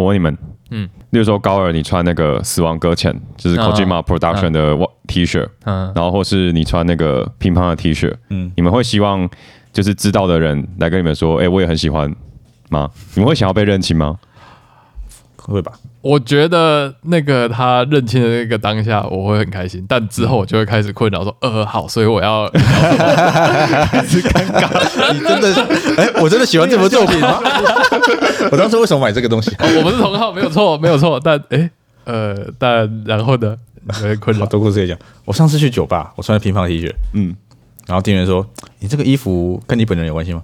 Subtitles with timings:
[0.00, 0.32] 我问你们，
[0.70, 0.84] 嗯。
[0.84, 3.58] 嗯，例如说高二你穿那个死亡搁浅，就是嗯。
[3.58, 4.76] Kojima Production 的
[5.06, 8.46] T 恤，嗯，然后或是你穿那个乒乓的 T 恤，嗯。
[8.46, 9.28] 嗯，你们会希望
[9.72, 12.08] 就是知道的人来跟你们说，哎、我也很喜欢
[12.70, 12.88] 吗？
[13.14, 14.16] 你们会想要被认清吗？
[15.52, 15.72] 会吧？
[16.02, 25.52] 我觉得那个他认清的那个当下，我会很开心，但之后我就会开始困扰说，呃，好，所以我要是尴尬你真的，
[25.96, 27.40] 哎，我真的喜欢这部作品吗？
[28.50, 29.54] 我当时为什么买这个东西？
[29.58, 31.68] 我们是同号，没有错，没有错，但诶，
[32.04, 33.56] 呃，但然后呢，
[34.00, 34.46] 有点困好扰。
[34.46, 34.96] 多故事也讲。
[35.24, 37.36] 我上次去酒吧，我穿了平房 T 恤，嗯，
[37.86, 38.46] 然后店员说
[38.80, 40.42] ：“你这个衣服跟你本人有关系吗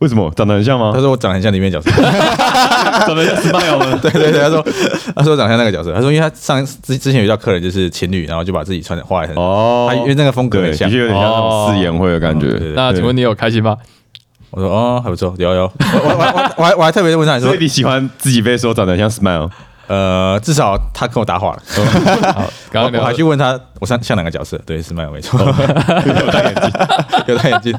[0.00, 1.00] 为什么长得很像？”吗他？
[1.00, 1.90] 说：“我长得很像里面角色。
[3.06, 3.98] 长得像 Smile 吗？
[4.02, 4.62] 对对对，他说
[5.16, 5.92] 他说长得像那个角色。
[5.94, 11.00] 他说因为他上之之前有遇到客人就是情侣，然后就把自己穿的画的很，哦他因为那个风格对，很像的确。
[11.02, 12.46] 有点像那种四言会的感觉。
[12.74, 13.76] 那请问你有开心吗？
[14.50, 15.62] 我说哦还不错，有有。
[15.62, 15.70] 我
[16.04, 19.50] 我我我我还我还特别问他说所以，你喜欢自己被说长得像 Smile？
[19.86, 21.62] 呃，至少他跟我搭话了。
[22.32, 24.58] 好，刚刚我我还去问他我像像哪个角色？
[24.66, 26.70] 对，是麦没错， 有戴眼镜。
[27.28, 27.74] 有戴眼镜。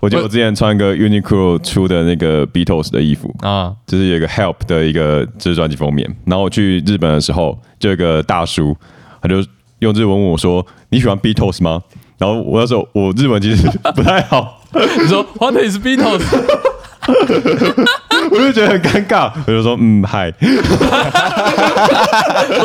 [0.00, 6.08] 我记得我之前穿一个 Uniqlo 出的那个 Beatles 的衣服，啊，就是有一个 Help 的一个就是专辑封面。
[6.24, 8.76] 然后我去日本的时候，就有一个大叔，
[9.20, 9.36] 他就
[9.80, 11.82] 用日文问我说：“你喜欢 Beatles 吗？”
[12.18, 16.22] 然后我那时候我日文其实不太好， 你说 What is Beatles？
[18.30, 20.46] 我就觉得很尴尬，我就说：“嗯，嗨。”不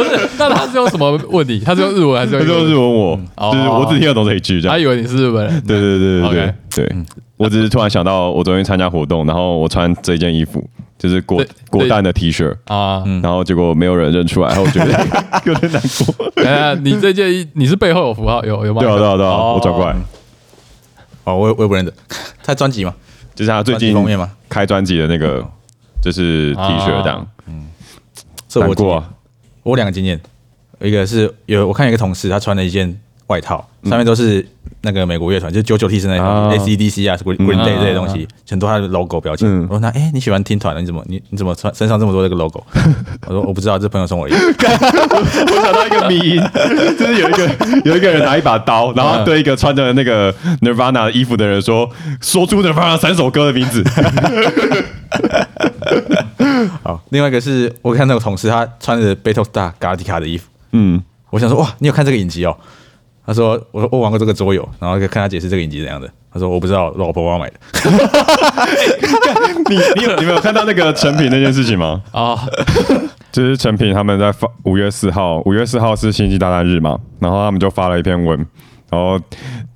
[0.03, 1.59] 是，那他是用什么问你？
[1.59, 4.75] 他是用日文还是用他就英文日文我，哦就是我只听得懂这一句，这样。
[4.75, 5.61] 他以为你是日本人。
[5.61, 6.97] 对对对对 OK 对对，
[7.37, 14.91] 我只是突然想到，我昨天参加活动，然后我穿这件衣服，就是果对果蛋的 T 恤，啊，然后结果没有人认出来，然后我觉得
[15.45, 16.43] 有点难过。
[16.43, 18.81] 哎，你这件衣你是背后有符号有有吗？
[18.81, 19.95] 对啊对啊对啊，哦我转过来，
[21.25, 21.93] 哦，我也我也不认得，
[22.43, 22.93] 他专辑吗？
[23.35, 23.95] 就是他最近？
[24.49, 25.43] 开专辑的那个，
[26.01, 27.27] 就是 T 恤这样，
[28.47, 29.03] 这我。
[29.63, 30.19] 我有两个经验，
[30.81, 34.45] 一个是有我看一个同事，他穿了一件外套，上面都是
[34.85, 39.47] 那个美国乐团，就是九九 T 是那啊种 ACDC 啊、Green Green Day 这些东西，很多他的 logo 标签。
[39.49, 40.81] 嗯我说那哎，你喜欢听团的？
[40.81, 42.61] 你怎么你你怎么穿身上这么多这个 logo？
[43.27, 44.37] 我说我不知道，这朋友送我一个。
[44.43, 46.41] 我想到一个迷因，
[46.99, 47.49] 就是有一个
[47.85, 53.81] 有一个人拿一把刀，然后对一个穿着那个 Nirvana 衣服的人说，说出 Nirvana 三首歌的名字。
[56.83, 62.57] 好，另外一个是我看那个同事，他穿着 Battlestar Galactica 的衣服，嗯，我想说哇，你有看这个影集哦？
[63.25, 66.09] 他说我说我玩过这个桌游，然后看他解释这个影集怎样的。
[66.31, 67.55] 他说我不知道，老婆帮我买的。
[69.69, 72.01] 你你有你没有看到那个成品那件事情吗？
[72.11, 72.35] 啊，
[73.31, 78.35] 就是成品他们在发五月四号，五月四号是星际大战日嘛，然后他们就发了一篇文，
[78.89, 79.19] 然后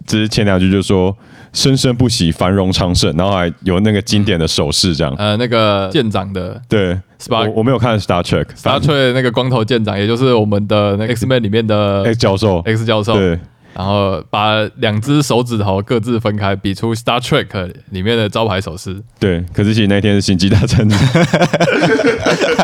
[0.08, 1.16] 只是前两句就说
[1.54, 5.14] 生生不息，繁荣昌盛，然后还有那个经典的手势这样。
[5.18, 6.98] 呃，那个舰长的对
[7.30, 13.40] 我我没有看 Star Trek，Star Trek 那个光头舰长，也就是我们的那个 X Men 里面的 X 教授，X 教授，对，
[13.74, 19.02] 然后把两只手指头各自分开，比出 Star Trek 里面的招牌手势。
[19.20, 20.88] 对，可是其实那天是星际大战。
[20.88, 20.94] 日，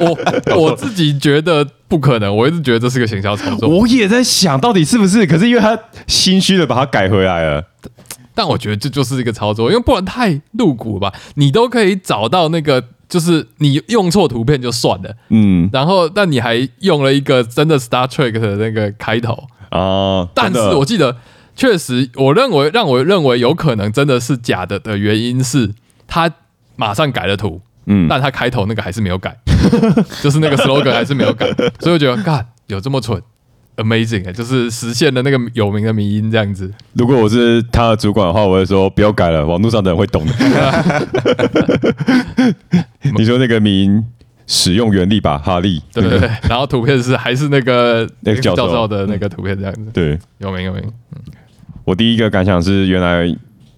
[0.01, 5.77] 我我自己觉得不可能，我一直觉得这是个行销操作，我也在想到底是不是，可是因为他
[6.07, 7.63] 心虚的把它改回来了，
[8.35, 11.13] 但我觉得这就是一个操作，因为不然太露骨吧。
[11.35, 15.69] 你都可以找到那个，就是你用错图片就算了，嗯。
[15.71, 21.17] 然后但你还用了一个真的 Star Trek 的那个开头，啊，但是我记得
[21.55, 25.71] 确实，我认为让我认为有可能真的是假的的原因是
[26.07, 26.31] 他
[26.75, 28.07] 马上改了图，嗯。
[28.09, 29.37] 但他开头那个还是没有改，
[30.23, 31.47] 就是那个 slogan 还是没有改，
[31.79, 33.21] 所以我觉得，干有这么蠢
[33.77, 36.71] ，amazing 哎、就是实现了那个有名的迷音这样子。
[36.93, 40.33] 如果我是他的主管的话，我会说不要改了，网络上的人会懂的。
[43.17, 44.03] 你说那个名
[44.47, 50.83] 使用原力吧，哈利，对对对，然后图片是还是那个那个教授的那个图片这样子，对有名有名。
[51.85, 53.33] 我第一个感想是，原来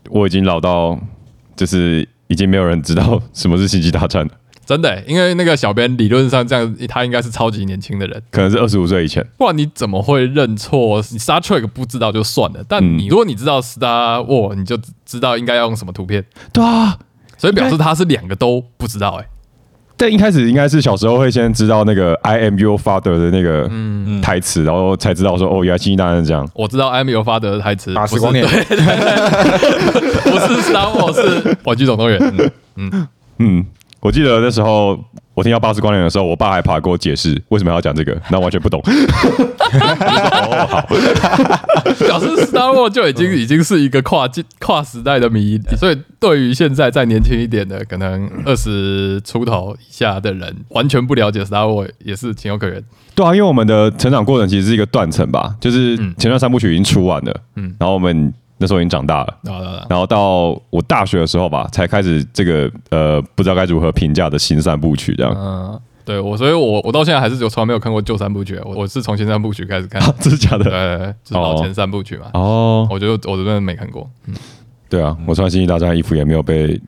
[0.09, 0.99] 我已经老到，
[1.55, 4.31] 就是已经没有人知道什么是星际大战了，
[4.65, 9.25] 真的欸、因为那个小编理论上这样，他应该是超级年轻的人，可能是二十五岁以前。
[9.37, 11.03] 不然你怎么会认错？
[11.11, 12.97] 你 Star Trek 不知道就算了，但嗯。
[12.97, 14.75] 你如果你知道 Star War，你就
[15.05, 16.97] 知道应该要用什么图片，对啊，
[17.37, 19.25] 所以表示他是两个都不知道、欸。
[19.97, 24.19] 但一开始应该是小时候会先知道那个 I am your father 的那个嗯。
[24.21, 26.49] 台词，然后才知道说哦，原来星际大战是这样。
[26.55, 32.19] 我知道 I'm Your Father 的台词，不是打时光念对，对 对不是 Star War，是玩具总动员。
[32.75, 33.07] 嗯。
[33.37, 33.65] 嗯，
[34.05, 35.03] 我记得那时候
[35.33, 38.79] 我听到巴斯光年的时候，我爸还跑来解释为什么要讲这个，那完全不懂。
[38.85, 40.81] 哦，好，
[42.05, 52.79] 表示 Star Wars 就已经已经是一个跨界跨时代的迷，所以对于现在再年轻一点的，可能二十出头以下的人，完全不了解 Star Wars 也是情有可原。
[53.15, 59.85] 对啊，因为我们的成长过程其实是一个断层吧，就是嗯前段三部曲已经出完了，嗯嗯，然后我们那时候已经长大了。
[59.89, 65.33] 然后到我大学的时候吧，才开始这个呃不知道该如何评价的新三部曲这样。
[65.37, 70.63] 嗯，对我，所以我我到现在还是有从来没有看过旧三部曲，我我是从新三部曲开始看， 这是假的？
[70.63, 72.27] 对，就是老前三部曲嘛。
[72.33, 74.09] 哦，我觉得我真的没看过，
[74.87, 76.79] 对啊，我穿星际大战衣服也没有被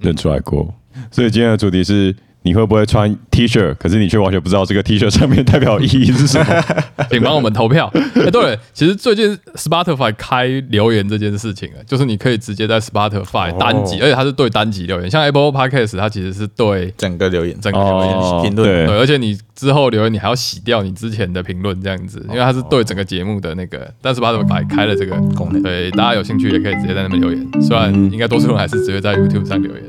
[0.00, 0.72] 认出来过，
[1.10, 6.46] 所以今天的主题是你会不会穿 T 恤，可是你却完全不知道这个 T 恤上面代表意义是什么。
[7.10, 7.90] 请帮我们投票。
[8.16, 18.16] 哎，对了，其实最近 Spotify 开留言这件事情啊，就是你可以直接在 Spotify 哦单集，而且它是对单集留言，像 Apple Podcast 它其实是对整个留言，整个留言。
[18.16, 29.82] 哦，评论对，对，而且你之后留言，你还要洗掉你之前的评论，这样子，因为它是对整个节目的那个，但是 Spotify 开了这个功能对，大家有兴趣也可以直接在那边留言，虽然应该多数人还是直接在 YouTube 上留言。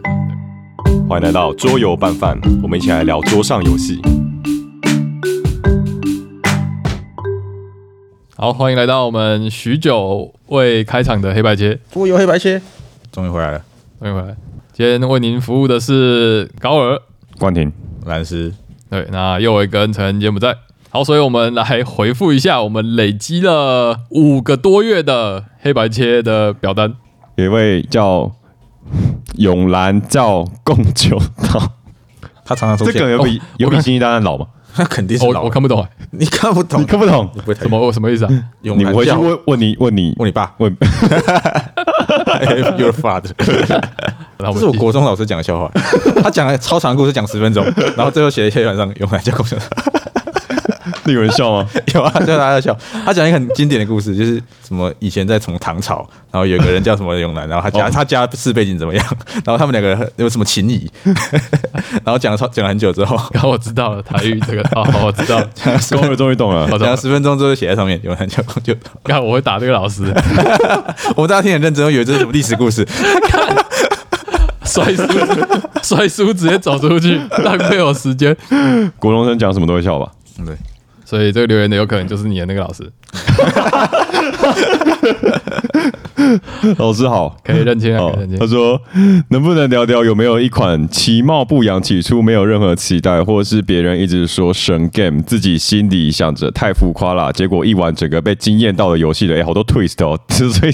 [1.07, 4.00] 欢迎来到桌游拌饭，我们一起来聊桌上游戏。
[8.36, 12.62] 好，欢迎来到我们许久未开场的黑白切，桌游黑白切，
[13.12, 13.62] 终于回来了。
[14.00, 14.36] 欢迎回来。
[14.72, 17.00] 今天为您服务的是高尔，
[17.40, 17.72] 关婷，
[18.06, 18.54] 蓝斯，
[18.90, 20.56] 对，那又伟跟陈杰不在。
[20.90, 26.94] 好，所以我们来回复一下，我们累积了五个多月的黑白切的表单。
[27.36, 28.31] 有一位叫
[29.38, 31.18] 永兰叫共九
[31.51, 31.71] 道，
[32.45, 34.45] 他常常出现，这个有比哦有比星际大战老吗？
[34.75, 35.44] 他肯定是我老。
[35.44, 37.30] 我看不懂，你看不懂，你看不懂？
[37.35, 38.31] 你不什么什么意思啊？
[38.63, 40.15] 永你回去问问你问你。
[40.18, 40.51] 问你爸。
[40.57, 40.75] 问，
[42.77, 43.31] Your father，
[44.38, 45.71] 这是我国中老师讲的笑话，
[46.24, 47.63] 他讲了超长的故事，讲十分钟，
[47.95, 49.59] 然后最后写在黑板上，永兰教共享。
[50.12, 50.12] 那
[51.11, 51.67] 有人笑吗？
[51.94, 52.77] 有啊，就大家在笑。
[53.05, 59.05] 他讲一个很经典的故事，就是什么以前在从唐朝，然后有个人叫什么永兰，然后他家、哦他家世背景怎么样，
[59.44, 60.89] 然后他们两个人有什么情谊，
[62.03, 66.67] 然后讲了超讲了很久之后，然后我知道了台语这个，哦，我知道了，讲了十终于终于懂了。
[66.79, 68.73] 讲了十分钟之后就写在上面，永兰教共就，
[69.03, 70.03] 看我会打这个老师，
[71.15, 72.88] 我们大家听很认真，以为这是什么历史故事，
[74.63, 75.03] 摔书
[75.83, 78.35] 摔书直接走出去，浪费我时间。
[78.97, 80.09] 国中生讲什么都会笑吧？
[80.39, 80.56] 嗯对，
[81.13, 82.92] 所以这个留言的有可能就是你的那个老师，
[86.80, 87.38] 老师好。
[87.44, 88.48] 可以认清啊，可哦以认，清他。
[88.48, 88.81] 说
[89.27, 100.74] 能不能聊聊有没有一款其貌不扬、起初没有任何期待，或是别人一直说神 game，自己心里想着太浮夸了，结果一玩整个被惊艳到的游戏的，哎、好多 twist 哦， 所以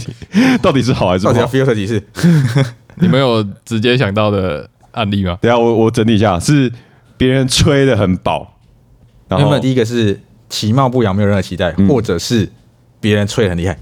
[0.62, 2.02] 到底是好还是到底要不好？filter 几次？
[2.96, 5.38] 你们有直接想到的案例吗？
[5.42, 6.72] 等下我我整理一下，是
[7.18, 8.56] 别人吹的很饱，
[9.28, 10.18] 然后第一个是
[10.50, 11.88] 其貌不扬，没有任何期待，嗯。
[11.88, 12.50] 或者是
[13.00, 13.78] 别人吹得很厉害，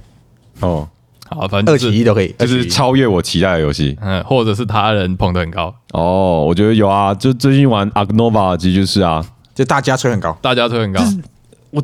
[0.59, 0.87] 哦，
[1.29, 2.69] 好，反正二就是起一都可以，就是起一。
[2.69, 3.97] 超越我期待的游戏。
[4.01, 9.25] 嗯，或者是他人捧得很高，哦，我觉得有啊，就最近玩 Agnova 其实就是啊，
[9.55, 11.01] 就大家吹很高，大家吹很高，
[11.71, 11.83] 我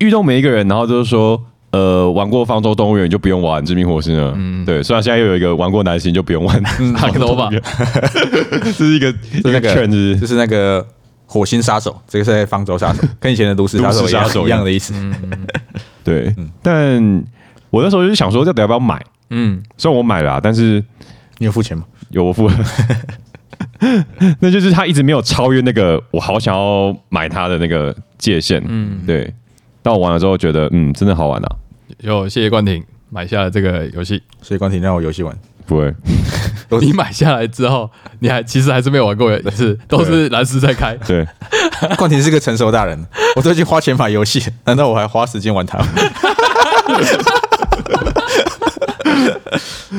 [0.00, 4.32] 遇到每一个人，然后就是说，呃，玩过方舟动物园就不用玩致命火星了。
[4.36, 6.62] 嗯，对，虽然现在又有一个玩过男星就不用玩
[6.96, 7.62] 方舟动物园，
[8.62, 10.86] 这是一个一个就那个 trend，是不就是是那个
[11.30, 14.94] 火星杀手，这个是在方舟杀手， 跟以前的都市杀手一样的意思。
[16.02, 16.96] 对，但
[17.68, 19.04] 我那时候就是想说，到底要不要买？
[19.28, 20.82] 嗯，虽然我买了啊，但是
[21.36, 21.84] 你有付钱吗？
[22.08, 22.54] 有我付了。
[24.40, 29.32] 那就是他一直没有超越那个我好想要买它的那个界限，嗯，对。
[29.82, 31.56] 但我玩了之后觉得，嗯，真的好玩啊，
[32.00, 34.22] 有谢谢冠廷买下了这个游戏。
[34.40, 35.36] 所以关婷让我游戏玩，
[35.68, 35.94] 不会，
[36.80, 40.96] 你买下来之后，你还其实还是没有玩过一次，都是蓝斯在开。
[41.06, 41.26] 对，
[41.98, 42.98] 冠廷是个成熟大人，
[43.36, 45.86] 我都已经花钱买游戏，难道我还花时间玩它吗？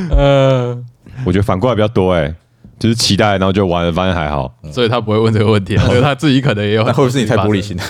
[0.09, 0.75] 呃，
[1.23, 2.33] 我觉得反过来比较多哎、
[2.79, 4.51] 就是期待，然后就玩了，发现还好。
[4.73, 6.81] 所以他不会问这个问题啊，因为他自己可能也有。
[6.83, 7.77] 那会不会是你太玻璃心？
[7.77, 7.83] 了？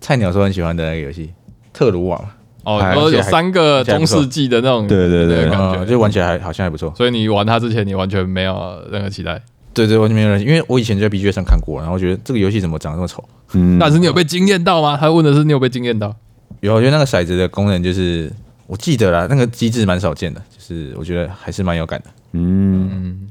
[0.00, 1.32] 菜鸟说很喜欢的那个游戏，
[1.72, 2.30] 特鲁瓦嘛，
[2.64, 5.84] 哦，然后有三个中世纪的那种，对对对感觉。
[5.84, 6.92] 就玩起来还好像还不错。
[6.96, 9.40] 所以你玩它之前，你完全没有任何期待，
[9.74, 13.22] 对对，完全没有人，因为我以前就在 B G 上看过，然后觉得这个游戏怎么长得这么丑？
[13.54, 14.96] 嗯，但是你有被惊艳到吗？
[14.96, 16.14] 他问的是你有被惊艳到？
[16.60, 18.32] 有，我觉得那个骰子的功能就是，
[18.66, 22.06] 我记得啦，那个机制蛮少见的，就是我觉得还是蛮有感的。
[22.32, 23.28] 嗯，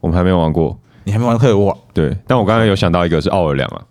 [0.00, 0.78] 我们还没有玩过。
[1.06, 1.76] 你还没玩特鲁瓦？
[1.92, 3.84] 对，但我刚刚有想到一个是奥尔良啊，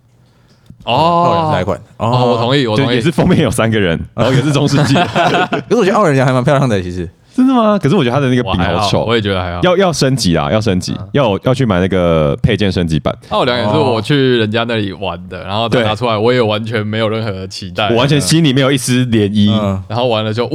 [0.83, 1.79] 奥尔良是哪一款？
[1.97, 3.01] 哦，我同意，我同意也。
[3.01, 4.93] 是封面有三个人，然 后也是中世纪。
[5.67, 7.77] 可是我觉得奥尔良还蛮漂亮的，其实真的吗？
[7.77, 9.59] 可是我觉得它的那个我还好，好丑我，也觉得还好。
[9.63, 13.13] 要要升级啊，要升级，要要去买那个配件升级版。
[13.29, 19.51] 奥尔良也是我去人家那里玩的，然后拿出来，我也完全没有任何期待，我完全心里没有一丝涟漪。
[19.51, 20.49] 嗯，然后完了就，哦，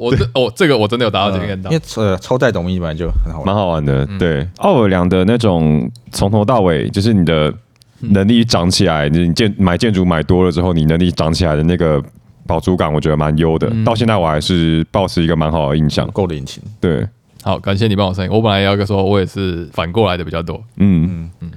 [0.00, 3.54] 我这哦这个我真的有达到这个到因为，呃抽带董咪本来就很好玩蛮。
[3.54, 4.06] 好玩的。
[4.18, 7.52] 对，奥尔良的那种从头到尾，就是你的
[8.00, 12.02] 能力涨起来，你建买建筑买多了之后，你能力涨起来的那个
[12.46, 13.70] 保足感，我觉得蛮优的。
[13.84, 16.08] 到现在我还是保持一个蛮好的印象。
[16.12, 17.06] 够的引擎，对，
[17.42, 18.30] 好，感谢你帮我声音。
[18.30, 20.62] 我本来要个说，我也是反过来的比较多。
[20.76, 21.50] 嗯嗯嗯，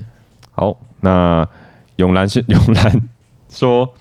[0.52, 1.48] 好，那
[1.98, 3.02] 永兰是 永兰
[3.50, 3.94] 说。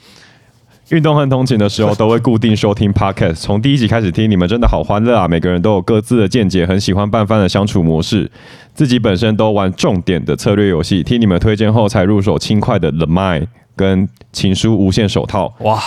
[0.90, 5.28] 运动和通勤的时候都会固定收听 podcast，从第一集开始听，你们真的好欢乐啊！
[5.28, 8.28] 每个人都有各自的见解，很喜欢拌饭的相处模式。
[8.74, 15.80] 自己本身都玩重点的策略游戏，听你们推荐后才入手轻快的 The Mind 跟情书无限手套，哇，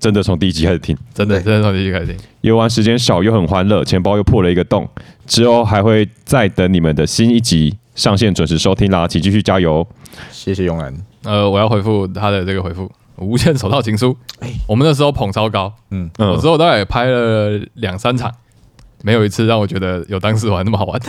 [0.00, 0.98] 真的从第一集开始听。
[1.14, 2.16] 真的真的从第一集开始听。
[2.40, 4.88] 游玩时间少又很欢乐，钱包又破了一个洞。
[5.24, 9.86] 之后还会再等你们的新一集上线，准时收听啦，请继续加油。
[10.32, 10.92] 谢谢永兰。
[11.22, 14.16] 呃，我要回复他的这个回复，无限手套情书。
[14.66, 18.30] 我们那时候捧超高，嗯，我嗯之后大概也拍了两三场，
[19.02, 21.00] 没有一次让我觉得有当时玩那么好玩。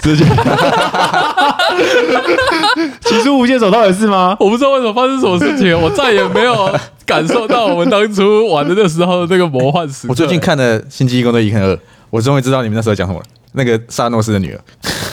[3.01, 4.35] 情书 无限手套也是吗？
[4.39, 6.73] 我不知道为什么发生什么事情，我再也没有
[7.05, 10.11] 感受到我们当初玩的那时候的那个魔幻时刻。
[10.11, 13.25] 我最近看了《星际异攻队一》跟二，我终于知道你们那时候讲什么了。
[13.53, 14.61] 那个萨诺斯的女儿，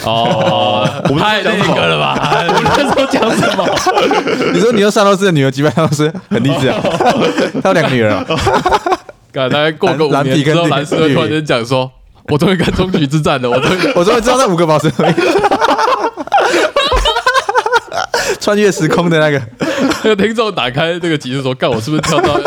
[0.07, 2.17] 哦，太那个了吧？
[2.49, 3.67] 我们那时候讲什么？
[4.55, 6.79] 你说你有萨诺斯的女儿击败萨诺斯，很励志啊。
[7.63, 8.25] 他有两个女儿啊，
[9.33, 11.91] 刚大概过个五年之后，绿蓝斯会突然间讲说
[12.31, 14.91] ：“我终于看终局之战了，我终于我终于知道那五个宝石。
[18.41, 19.43] 穿越时空的那个，
[20.05, 22.39] 那个听众打开这个集数说，干我是不是跳到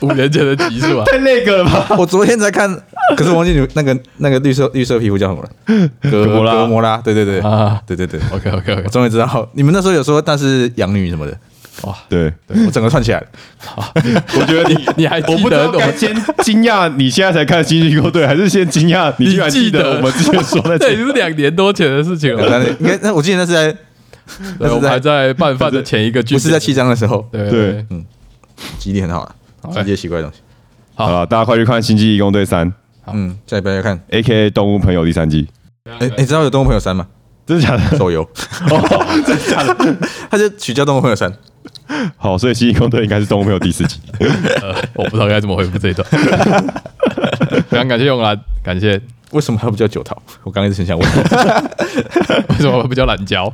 [0.00, 1.04] 五年前的集数啊？
[1.06, 1.86] 太那个了吧？
[1.98, 2.68] 我昨天才看，
[3.16, 6.10] 可是我忘记你那个那个绿色绿色皮肤叫什么了？
[6.10, 6.52] 格摩拉。
[6.52, 7.80] 格摩拉，对对对，啊。
[7.86, 11.36] 对对对，，OK OK OK，终于知道，你们那时候有说，但是养女什么的，
[11.82, 11.94] 哇。
[12.08, 12.32] 对，
[12.66, 13.26] 我整个串起来了。
[14.38, 22.46] 我觉得你你还我不得该先惊讶你现在才看《星际异攻队》，还是先惊讶你居然记得我们之前说的 这已经是两年多前的事情了。
[22.48, 23.76] 那应该那我记得那是在
[24.58, 27.48] 对，我们还在拌饭的前一个剧，不是在七章的时候，对。
[27.48, 27.86] 对。
[27.90, 28.04] 嗯，
[28.78, 29.34] 记忆力很好啊，
[29.72, 30.40] 记一些奇怪的东西。
[30.94, 32.72] 好好了，大家快去看《星际异攻队三
[33.12, 35.48] 嗯，下礼拜要看。》，A K A 动物朋友第三季，
[35.84, 37.06] 哎，你知道有动物朋友三吗？
[37.46, 37.96] 真的假的？
[37.96, 39.96] 手游，哦，真的假的？
[40.30, 41.32] 它就取叫动物朋友三。
[42.16, 43.98] 好，所以《星际异攻队》应该是动物朋友第四集。
[44.60, 46.06] 呃，我不知道该怎么回复这一段。
[47.70, 49.00] 非常感谢永兰，感谢。
[49.32, 50.16] 为什么它不叫九桃？
[50.42, 51.08] 我刚刚一直很想问，
[52.48, 53.48] 为什么不叫懒胶？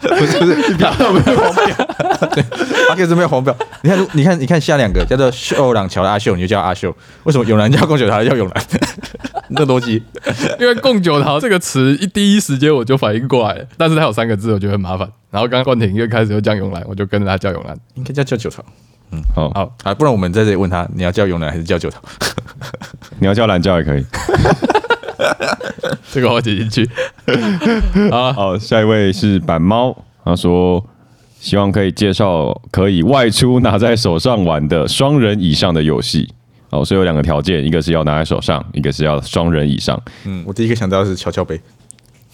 [0.00, 2.44] 不 是不是，不要没有黄标，对，
[2.88, 3.54] 阿 Q 是没有黄标。
[3.82, 6.94] 你看，你看，你看下两个叫做秀朗桥的阿秀，你就叫阿秀。
[7.24, 8.64] 为什么永兰叫贡九桃叫永兰？
[9.54, 10.02] 那逻辑
[10.58, 15.06] 因为“贡九桃”这个词一第一时间我就反应过来了，但是它有三个字，我觉得很麻烦。
[15.30, 17.76] 然后刚刚冠廷又开始又叫永兰，我就跟着他叫永兰。
[17.94, 18.64] 应该叫叫九桃
[19.34, 22.00] 好，好，啊，不然我们在这里问他，你要叫永南还是叫九桃？
[23.20, 24.04] 你要叫蓝教也可以。
[26.10, 26.88] 这个我写进去。
[28.10, 30.84] 好，好，下一位是板猫，他说
[31.40, 36.32] 希望可以介绍可以外出拿在手上玩的双人以上的游戏。
[36.70, 40.00] 哦，所以有两个条件，一个是要拿在手上，一个是要双人以上。
[40.24, 41.60] 嗯，我第一个想到的是跷跷杯，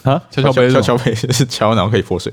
[0.05, 2.33] 啊，跷跷杯是什么，跷跷杯是跷，然后可以泼水，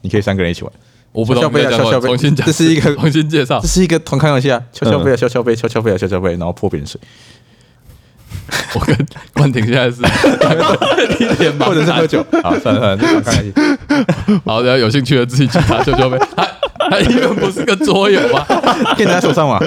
[0.00, 0.72] 你可以三个人一起玩。
[1.12, 3.66] 我不懂跷跷杯啊你在讲什么跷跷杯重新讲，这是一个重新介绍这。
[3.66, 7.00] 是一个同康游戏啊，跷跷杯啊，敲敲杯，敲敲杯啊，敲敲杯，然后泼别人水，
[8.74, 8.96] 我跟
[9.32, 9.96] 关婷现在是
[11.18, 12.24] 一脸茫然或者是喝酒。
[12.42, 14.40] 好，算了算了，这团康游戏。
[14.44, 16.18] 好，大家有兴趣的自己去查跷跷杯。
[16.90, 18.44] 它 它因为不是个桌游吗？
[18.96, 19.60] 可以拿在手上玩？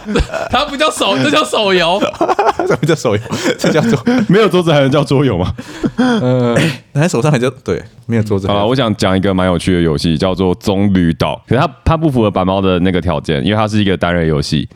[0.50, 2.00] 它不叫手，这叫手游。
[2.66, 3.22] 什么叫手游？
[3.58, 5.52] 这叫做没有桌子还能叫桌游吗？
[5.96, 6.54] 嗯，
[6.92, 11.40] 拿在手上还叫对，没有桌子好了，我想讲一个蛮有趣的游戏，叫做棕榈岛。
[11.48, 14.68] 可是它它不符合白猫的那个条件，因为它是一个单人游戏。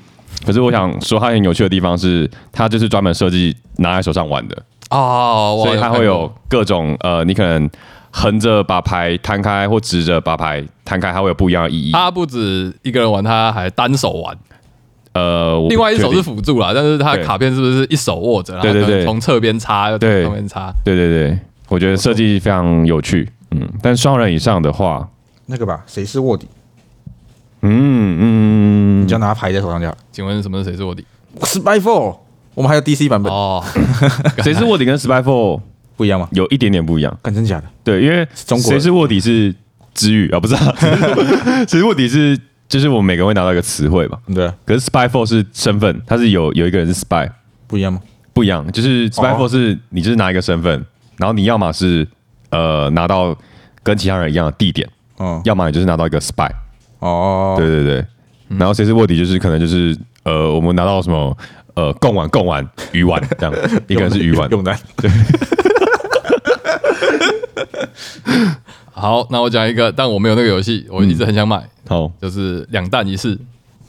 [0.46, 4.56] 可是我想说，它很有趣的地方是，它就是专门设计拿在手上玩的，
[4.90, 7.68] 哦，所以它会有各种呃，你可能
[8.20, 11.92] 横着把牌摊开或直着把牌摊开，它会有不一样的意义。
[11.92, 14.36] 他不止一个人玩，他还单手玩，
[15.12, 20.72] 呃，另外一手是辅助啦，但是他对卡片是不是一手握着，然后对对对从侧边插，对上面插？
[20.84, 23.28] 对对对，我觉得设计非常有趣。
[23.52, 25.08] 嗯，但双人以上的话，
[25.46, 26.48] 那个吧，谁是卧底？
[27.62, 29.96] 嗯嗯，你就拿牌在手上就好。
[30.12, 31.04] 请问什么是谁是卧底
[31.40, 32.16] ？Spy Four，
[32.54, 33.62] 我们还有 DC 版本，哦，
[34.42, 35.60] 谁是卧底跟 Spy Four
[35.98, 36.26] 不一样吗？
[36.32, 37.14] 有一点点不一样。
[37.22, 37.64] 干真假的？
[37.84, 39.54] 对，因为中国 谁是卧底是
[39.92, 40.74] 知语啊，不是、啊，
[41.68, 42.38] 谁是卧底是
[42.68, 44.16] 就是我们每个人会拿到一个词汇嘛。
[44.34, 47.28] 对啊，可是 Spy Four 是身份，它是有有一个人是 Spy，
[47.66, 48.00] 不一样吗？
[48.32, 50.86] 不一样，就是 spy for 是你就是拿一个身份，
[51.16, 52.06] 然后你要么是
[52.50, 53.36] 呃拿到
[53.82, 56.48] 跟其他人一样的地点，哦要么你就是拿到一个 spy。
[57.00, 58.06] 哦，对对对，
[58.56, 61.36] 然后谁是卧底就是可能就是呃我们拿到什么
[61.74, 63.52] 呃贡丸贡丸鱼丸这样，
[63.88, 64.48] 一个人是鱼丸。
[64.52, 64.78] 用单，
[68.92, 72.10] 好，那我讲一个，但我没有那个游戏，我一直很想买，好。
[72.20, 73.38] 就是两弹一式。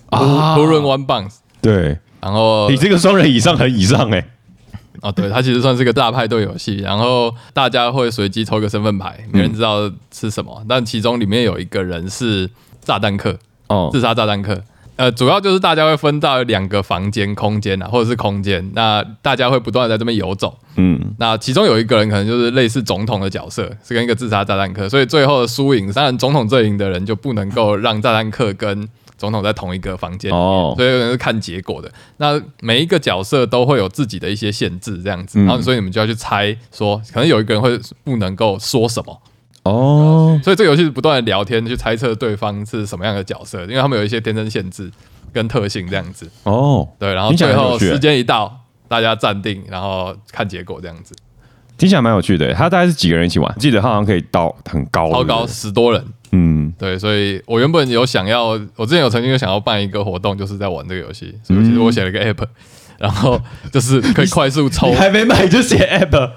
[0.09, 0.55] 啊。
[0.57, 1.37] Run One Bounce。
[1.61, 1.97] 对。
[2.21, 4.27] 然后你这个双人以上很以上哎、
[5.01, 12.49] 哦，对，它其实算是个大派对游戏，然后大家会随机抽个身份牌，没人知道是什么，但其中里面有一个人是
[12.81, 13.89] 炸弹客，哦。
[13.91, 14.61] 自杀炸弹客。
[14.99, 20.59] 呃，主要就是大家会分到两个房间空间啊，或者是空间，那大家会不断的在这边游走。
[20.75, 21.15] 嗯。
[21.17, 30.73] 那其中有一个人可能就是类似总统的角色，是跟一个自杀炸弹客，所以最后的输赢，当然总统阵营的人就不能够让炸弹客跟总统在同一个房间，哦。
[30.75, 31.89] 所以可能是看结果的。
[32.17, 35.45] 那每一个角色都会有自己的一些限制，这样子，嗯。
[35.45, 39.17] 然后所以你们就要去猜说，可能有一个人会不能够说什么，
[39.69, 44.91] 哦所以这个游戏是不断的聊天去猜测对方是什么样的角色，因为他们有一些天生限制
[45.31, 46.29] 跟特性这样子。
[46.43, 51.13] 哦，对，然后最后时间一到，大家暂定，然后看结果这样子。
[51.77, 52.53] 听起来蛮有趣的。
[52.53, 53.55] 他大概是几个人一起玩？
[53.57, 62.45] 记得他好像可以到很高，超高十多人，嗯对，所以我原本有想要，我之前有曾经有想要办一个活动，就是在玩这个游戏，所以其实我写了一个 app，、
[62.99, 63.41] 然后
[63.71, 66.31] 就是可以快速抽 你，还没买就写 app，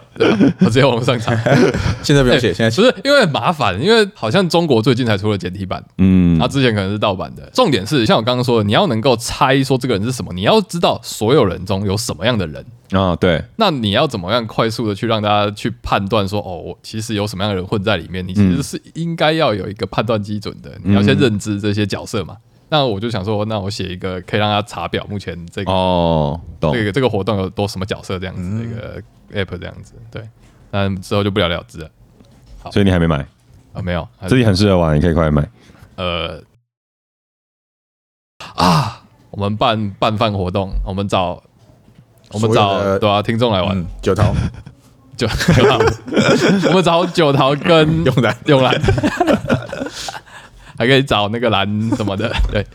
[0.60, 1.34] 我直接网上查，
[2.02, 7.42] 现在不用写，现在不是因为很麻烦，因为好像中国最近才出了简体版，嗯它之前可能是盗版的。
[7.52, 12.64] 重点是像我刚刚说的，你要能够猜说这个人是什么，你要知道所有人中有什么样的人。
[12.92, 18.26] 啊对，那你要怎么样快速的去让大家去判断说，哦，我其实有什么样的人混在里面？
[18.26, 22.36] 你其实是应该要有一个判断基准的，你要先认知这些角色嘛。
[22.72, 26.72] 那我就想说，那我写一个可以让他查表目前这个、哦懂。
[26.72, 30.26] 这个这个活动有多什么角色这样子的一个 app 这样子，对。
[30.70, 31.90] 但之后就不了了之了。
[32.70, 33.18] 所以你还没买，
[33.74, 35.46] 啊，没有，这里很适合玩，你可以快点买。
[35.96, 36.42] 呃
[38.54, 41.42] 啊，我们办办饭活动，我们找
[42.30, 44.34] 我们找对啊听众来玩，嗯，九桃。
[45.14, 45.78] 九 九桃，
[46.68, 48.74] 我们找九桃跟 用单，用蓝，
[50.82, 51.64] 还可以找那个蓝
[51.96, 52.66] 什么的， 对，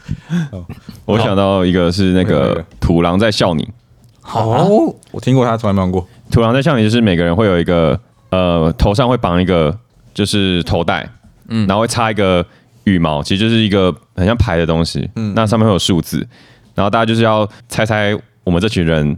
[1.04, 3.68] 我想到一个是那个个土狼在笑你，
[4.22, 6.08] 好啊，哦，我听过他，从来没玩过。
[6.32, 9.78] 土狼在笑你就是每个人会有一个呃头上会绑一个
[10.14, 11.06] 就是头带，
[11.50, 12.46] 嗯，然后会插一个
[12.86, 16.26] 羽毛，其实就是一个很像牌的东西，嗯，那上面会有数字，
[16.76, 19.18] 然后大家就是要猜猜我们这群人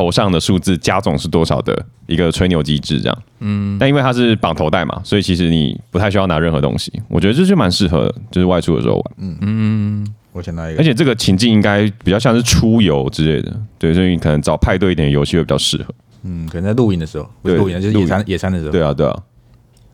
[0.00, 9.36] 头上的数字加总是多少的一个吹牛机制，这样，嗯，但因为它是绑头带嘛，所以其实你不太需要拿任何东西，我觉得这就蛮适合就是外出的时候玩，嗯。
[9.42, 18.70] 嗯我想到一个，而且这个情境应该比较像是出游之类的，对，所以你可能找派对一点的游戏会比较适合，嗯，可能在露营的时候，不是对露营，就是野餐野餐的时候。
[18.70, 19.14] 对啊，对啊，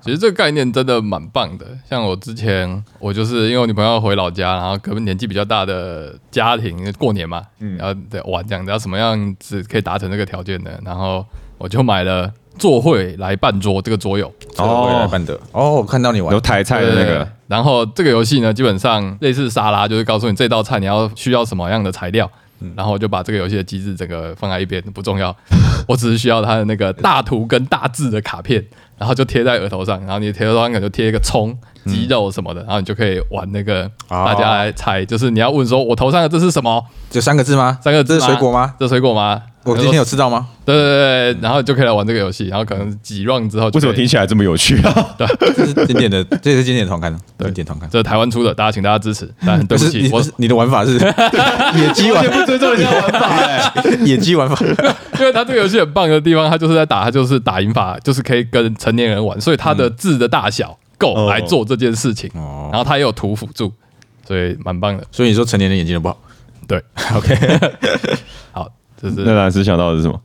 [0.06, 1.66] 其实这个概念真的蛮棒的。
[1.90, 7.42] 像我之前，我就是因为我女朋友要回老家，然后跟年纪比较大的家庭过年嘛，
[7.76, 10.70] 然后在玩这样，子，要什么样子可以达成这个条件呢？
[10.84, 11.26] 然后
[11.58, 15.38] 我就买了坐会来办桌这个桌游，哦，来办的。
[15.50, 22.30] 哦，我看到你玩有，台菜的那对个，然后这个游戏呢，基本上类似沙拉，就是告诉你这道菜你要需要什么样的材料。
[22.74, 25.36] 然后我就把这个游戏的机制整个放在一边，不重要，
[25.86, 28.64] 我只是需要它的那个大图跟大字的卡片，
[28.98, 31.56] 然后就贴在额头上，然后你头上可能就贴一个葱、
[31.86, 36.82] 鸡肉什么的，然后你就可以玩那个，哦大家来猜，就是你要问说我头上的这是什么？
[37.10, 37.78] 就三个字吗？
[37.82, 38.74] 三个字这是水果吗？
[38.78, 39.42] 这水果吗？
[39.66, 40.46] 我今天有吃到吗？
[40.64, 45.14] 对对对对，然后就可以来玩这个游戏，然后可能几 round 之后为什么听起来这么有趣啊？
[45.18, 47.88] 这是经典的， 这也是经典团刊，经典团刊。
[47.90, 49.28] 这是台湾出的，大家请大家支持。
[49.44, 50.94] 但对不是你，不起我是你的玩法是
[51.76, 53.72] 野鸡玩，不尊重人家玩法哎、
[54.04, 54.56] 野鸡玩法。
[55.18, 62.30] 因为它这个游戏很棒的地方，它就是在打，它就是打赢法，就是可以跟成年人玩，所以它的字的大小够哦来做这件事情。
[62.34, 63.72] 哦然后它也有图辅助，
[64.26, 65.04] 所以蛮棒的。
[65.10, 66.18] 所以你说成年人眼睛都不好。
[66.68, 66.82] 对
[67.14, 67.34] ，OK，
[68.50, 68.68] 好，
[69.16, 70.20] 那蓝斯想到的是什么？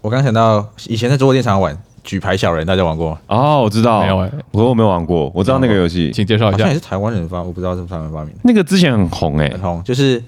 [0.00, 3.18] 我刚想到以前在桌游店常玩举牌小人，大家玩过吗？
[3.26, 6.74] 哦，我知道，没有哎我我没有玩过，我知道那个游戏，请介绍一下好像也。
[6.74, 8.40] 是台湾人发，我不知道是不是台湾发明的。
[8.44, 10.22] 那个之前很红哎、很红，就是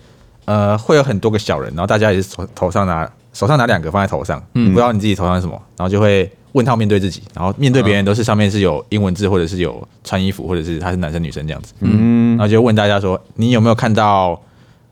[0.47, 14.41] 呃会有很多个小人，然后大家也是头头上拿手上拿两个放在头上，嗯不知道你自己头上是什么，然后就会问号面对自己，然后面对别人都是上面是有英文字，或者是有穿衣服，或者是他是男生女生这样子，嗯然后就问大家说你有没有看到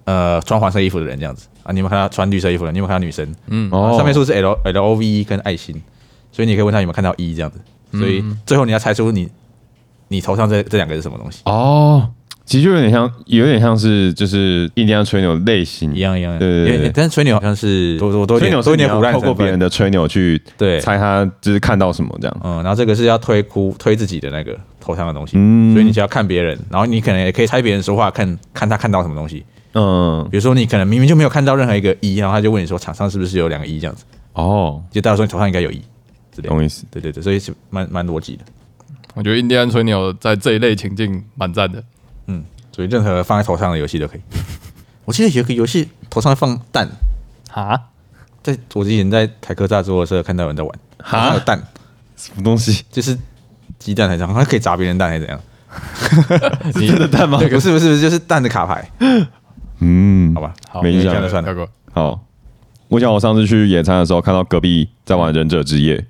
[0.04, 1.72] 呃穿黄色衣服的人这样子啊？
[1.72, 2.72] 你有没有看到穿绿色衣服的？
[2.72, 3.34] 你有没有看到女生？
[3.48, 5.74] 嗯，哦上面数是 L L O V E 跟爱心，
[6.30, 7.58] 所以你可以问他有没有看到 E 这样子，
[7.98, 9.28] 所以最后你要猜出你
[10.08, 11.40] 你头上这这两个是什么东西。
[11.44, 12.08] 哦，
[12.44, 15.98] 其实就有点像，有点像是就是印第安吹牛类型一。
[15.98, 16.38] 样一样。
[16.38, 22.40] 对对对但是吹牛好像是多多多一吹点多一点胡乱透过别人的，的吹牛去对，猜他就是看到什么这样。
[22.44, 29.44] 嗯，然后这个是要推哭推自己的那个头上的东西，嗯所以你只要看别人，然后你可能也可以猜别人说话，看看他看到什么东西。
[29.72, 35.78] 嗯，比如说你可能明明就没有看到任何一个一，然后他就问你说场上是不是有两个一这样子，哦，就代表说你头上应该有一
[36.32, 36.48] 之类的。
[36.48, 36.84] 懂意思。
[36.90, 38.44] 对对对，所以是蛮蛮逻辑的。
[39.14, 41.82] 我觉得印第安吹牛在这一类情境蛮赞的。
[42.26, 44.20] 嗯，所以任何放在头上的游戏都可以。
[45.04, 46.88] 我记得有一个游戏头上放蛋，
[47.50, 47.80] 哈，
[48.42, 51.62] 在我之前在台科大做的时候看到有人在玩，头上有蛋，
[52.16, 52.84] 什么东西？
[52.90, 53.16] 就是
[53.78, 55.40] 鸡蛋还是好像可以砸别人蛋还是怎样？
[56.74, 57.38] 你真的蛋吗？
[57.38, 58.90] 不是不是不是，就是蛋的卡牌，
[59.80, 60.54] 嗯，好吧？
[60.68, 61.68] 好，没印象了跳过。
[61.92, 62.20] 好。
[62.88, 66.06] 我想我上次去野餐的时候，看到隔壁在玩《忍者之夜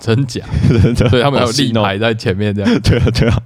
[0.00, 0.40] 真假？》，
[0.82, 2.70] 真的，所以他们还有立牌在前面这样。
[2.80, 3.42] 对啊，对啊。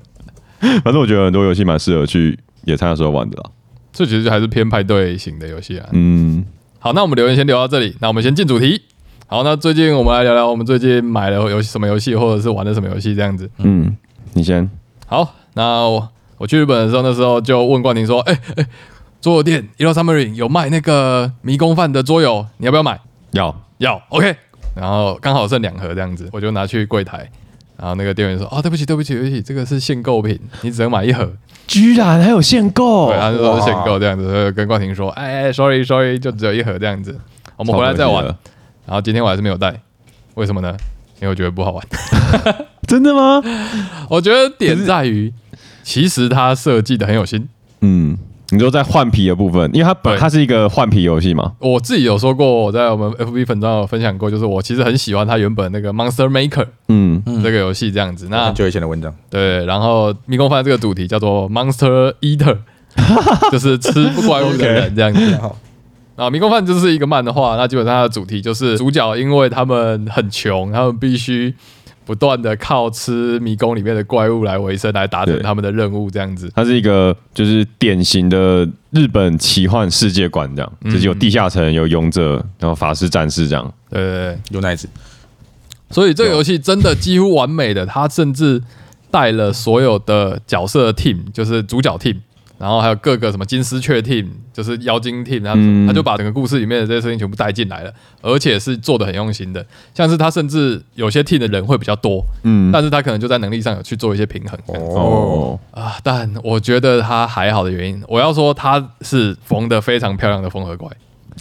[0.85, 3.51] 反正我觉得很多游戏蛮适合去野餐的时候玩的啦。
[3.92, 5.87] 这其实还是偏派对型的游戏啊。
[5.90, 6.44] 嗯，
[6.79, 8.81] 好，那我们留言先留到这里，那我们先进主题。
[9.27, 13.51] 好，那最近我们来聊聊我们最近买了游戏什么游戏，或者是玩的什么游戏这样子。
[13.59, 13.96] 嗯，
[14.35, 14.70] 你先。
[15.09, 18.66] 好，那我我去日本的时候，那时候就问冠廷说：“哎、哎、
[19.20, 22.98] 桌游店 e l o Submarine 有卖那个迷宫饭的桌游，你要不要买？”
[23.33, 24.35] 要要，OK。
[24.74, 27.28] 然后刚好剩两盒这样子，我就拿去柜台。
[27.76, 31.33] 然后那个店员说：“哦，对不起，对不起，对不起，这个是限购品，你只能买一盒。
[31.66, 37.18] 居然还有限购对，他就说是限购这样子，所以跟冠廷说：“哎哎，sorry，sorry，就只有一盒这样子，
[37.56, 38.24] 我们回来再玩。”
[38.87, 39.80] 然后今天我还是没有带，
[40.35, 40.76] 为什么呢？
[41.20, 41.87] 因为我觉得不好玩。
[42.88, 43.40] 真的吗？
[44.11, 45.33] 我觉得点在于，
[45.83, 47.48] 其实它设计的很有心。
[47.83, 48.18] 嗯，
[48.52, 51.52] 你说在换皮的部分，因为它本它是一个换皮游戏嘛。
[51.60, 58.26] 我自己有说过，我在我们 FB 粉专有分享过，就是我其实很喜欢它原本那个 Monster Maker 嗯，这个游戏这样子。
[58.28, 62.58] 那很久以前的文章，对，然后迷宫饭这个主题叫做 Monster Eater，
[63.52, 65.20] 就是吃不怪物的人这样子。
[65.38, 65.56] 好，
[66.16, 71.54] 然后迷宫饭就是一个漫画，那基本上它的主题就是主角因为他们很穷，他们必须
[72.11, 76.51] 不断的靠吃迷宫里面的怪物来维生，来达成他们的任务这样子。
[76.57, 80.90] 它是一个就是典型的日本奇幻世界观这样，嗯。
[80.90, 83.73] 就是有地下城、有勇者，然后法师、战士这样。
[83.88, 84.88] 对对对，有奶子，
[85.90, 88.61] 所以这个游戏真的几乎完美的，它甚至
[89.12, 92.16] 带了所有的角色 team，就是主角 team，
[92.61, 99.64] 然后还有各个什么金丝雀 team，就是妖精 team，他嗯他就把整个故事里面的这些事情全部带进来了，而且是做的很用心的。
[99.94, 104.61] 像是他甚至有些 team 的人会比较多，嗯，但是他可能就在能力上有去做一些平衡。
[104.66, 110.90] 哦，啊，但我觉得他还好的原因，我要说他是缝的非常漂亮的缝合怪，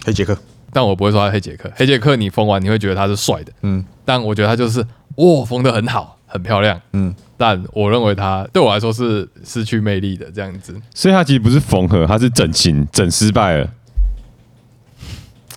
[0.06, 0.34] 黑杰克，
[0.72, 1.70] 但我不会说他黑杰克。
[1.76, 4.80] 黑杰克你缝完你会觉得他是帅的，嗯但我觉得他就是
[5.16, 6.80] 哇缝的很好，很漂亮。
[6.94, 13.66] 嗯，但我认为他对我来说是失去魅力的这样子，所以它其实不是缝合，它是整形，整失败了，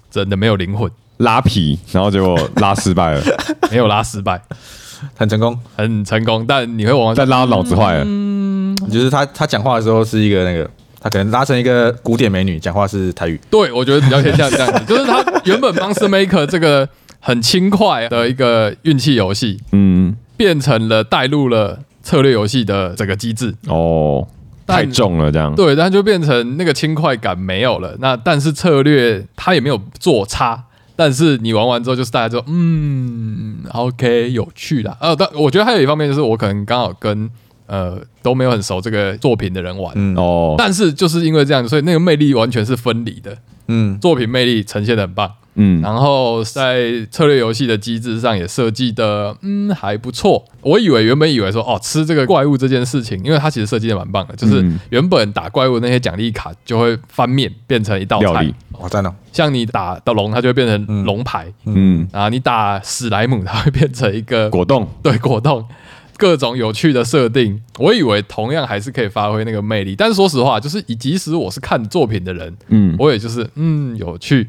[0.10, 3.22] 真的没有灵魂，拉皮，然后结果拉失败了，
[3.70, 4.42] 没有拉失败，
[5.14, 5.60] 很成功。
[5.76, 6.46] 很成功。
[6.48, 8.06] 但你会往再拉脑子坏了。
[8.06, 10.70] 嗯就是他他讲话的时候是一个那个，
[11.02, 13.38] 他可能拉成一个古典美女，讲话是台语。
[13.50, 16.88] 对我觉得比较偏向这样子， 就是他原本 Monster Maker 这个
[17.20, 23.56] 很轻快的一个运气游戏，嗯，变成了带入了策略游戏的整个机制。
[23.68, 24.28] 哦，
[24.68, 25.56] 太重了这样。
[25.56, 27.96] 对，但就变成那个轻快感没有了。
[28.02, 30.66] 那但是策略它也没有做差，
[30.98, 34.98] 但是你玩完之后，就是大家就嗯，OK，有趣啦。
[35.00, 37.30] 呃，但我觉得还有一方面就是我可能刚好跟
[37.68, 43.38] 呃都没有很熟这个作品的人玩，嗯哦，但是就是因为这样，所以那个魅力完全是分离的，
[43.70, 45.32] 嗯，作品魅力呈现的很棒。
[45.56, 50.44] 嗯，然后在策略游戏的机制上也设计的嗯还不错。
[50.62, 54.80] 我以为原本以为说哦吃这个怪物这件事情，因为它其实设计的蛮棒的，就是嗯。
[54.90, 58.24] 原本打怪物那些奖励卡就会翻面变成一道菜。
[58.24, 59.14] 料理，好赞哦。
[59.32, 65.66] 像你打到龙，它就会变成龙牌，嗯，然后你打史莱姆，它会变成一个果冻， 对果冻。
[66.16, 74.48] 各种有趣的设定，我以为同样还是可以发挥那个魅力，但是说实话，就是以即使我是看作品的人，嗯，我也就是嗯有趣，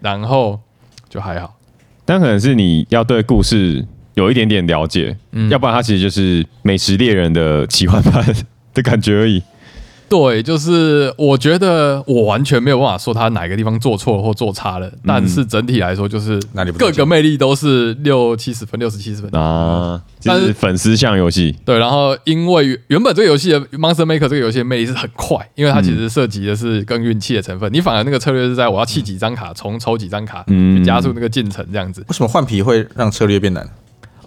[0.00, 0.60] 然后
[1.08, 1.56] 就还好。
[2.04, 8.24] 但可能是你要对故事有一点点了解，嗯要不然它其实就是美食猎人的奇幻版
[8.74, 9.42] 的感觉而已。
[10.10, 19.30] 对，就是我觉得我完全没有办法说他哪个地方做错了或做差了，但是整体来说就是哪里不对各个魅力都是六七十分、六十七十分。
[19.40, 27.72] 啊，就但是是粉丝向游戏，对，然后因为原本这个游戏的 Monster Maker 这个游戏的魅力是很快，因为它其实涉及的是更运气的成分。
[27.72, 32.04] 你反而那个策略是在我要弃几张卡，重抽几张卡，嗯去加速那个进程这样子。
[32.08, 33.64] 为什么换皮会让策略变难？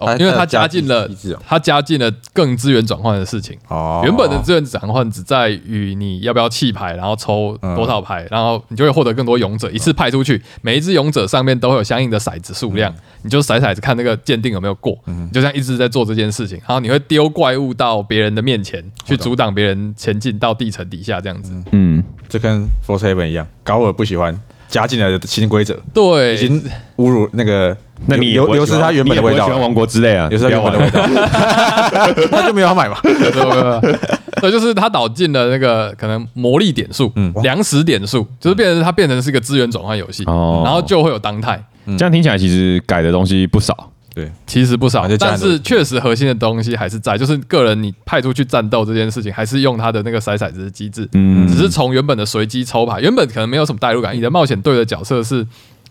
[0.04, 1.08] 哦，因为它加进了
[1.46, 3.58] 它加进了更资源转换的事情。
[3.68, 21.52] 哦，原本的资源转换只在于你要不要弃牌，然后抽多少牌，然后你就会获得更多勇者，一次派出去，每一只勇者上面都会有相应的骰子数量，你就骰骰子看那个鉴定有没有过，你就这样一直在做这件事情，然后你会丢怪物到别人的面前去阻挡别人前进到地层底下这样子。
[21.72, 24.38] 嗯，这跟 Force Heaven 一样，高尔不喜欢
[24.74, 26.60] 加进来的新规则，对，已经
[26.96, 31.06] 侮辱那个，那你也流流失它原本的味道喜欢王国之类啊，流失它原本的味道，
[32.32, 32.98] 那就没有要买嘛。
[33.04, 33.98] 对对对，
[34.40, 37.32] 对，就是他导进了那个可能魔力点数、嗯。
[37.44, 40.62] 粮食点数，就是变成它变成是一个资源转换游戏，哦。
[40.64, 41.62] 然后就会有当态。
[41.96, 43.92] 这样听起来其实改的东西不少。
[44.14, 51.48] 对，其实不少但是确实核心的东西还是在，就是个人你派出去战斗这件事情，还是用他的那个骰骰子的机制，嗯。
[51.48, 55.44] 只是从原本的随机抽牌，原本可能没有什么代入感，你的冒险队的角色是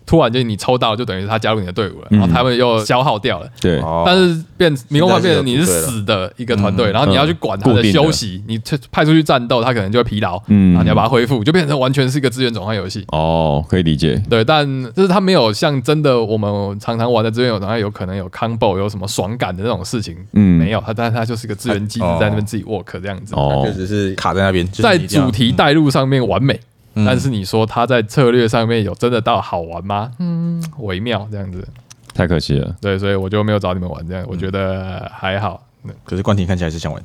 [0.06, 3.48] 突然间你抽到，就等于是他加入你的队伍了，然后他们又消耗掉了。
[3.60, 4.02] 对，哦。
[4.04, 6.92] 但是变迷宫化变成你是死的一个团队，嗯。
[6.92, 10.72] 然后你要去管他的休息，你去派出去战斗，他可能就会疲劳，嗯。
[10.72, 13.04] 然后你要把它恢复，就变成完全是一个资源转换游戏。
[13.08, 14.22] 哦，可以理解。
[14.28, 20.58] 对，但就是它没有像真的我们常常玩的资源有转换，有可能有 combo 有什么爽感的那种事情，嗯。
[20.58, 22.18] 没有，它但是它就是个资源机制哦。
[22.20, 26.60] 在那边自己 work 这样子，哦确，实是卡在那边，在主题带入上面完美。
[26.94, 30.10] 嗯但是你说他在策略上面有真的到好玩吗？
[30.18, 31.66] 嗯，微妙这样子。
[32.14, 35.66] 太可惜了，对，所以我就没有找你们玩这样，我觉得还好。
[36.04, 37.02] 可是冠廷看起来是想玩，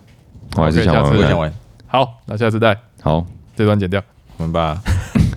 [0.55, 1.03] 我还是想玩。
[1.03, 1.51] 我想玩，
[1.87, 3.25] 好，那下次带好，
[3.55, 4.01] 这段剪掉。
[4.37, 4.79] 我们把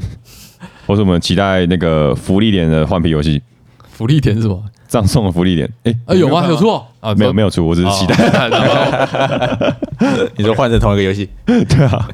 [0.87, 3.43] 或者我们期待那个福利点的换皮游戏，
[3.89, 4.63] 福利点是什么？
[4.87, 5.73] 葬送的福利点。
[5.85, 6.47] 哎，啊，有吗？
[6.47, 7.15] 有出哦啊？
[7.15, 8.15] 没有没有出，我只是期待。
[10.37, 12.07] 你说换成同一个游戏， 对啊，